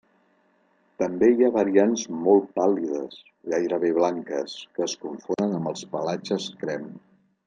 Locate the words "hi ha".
1.33-1.51